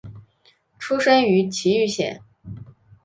[0.79, 2.23] 出身于崎玉县。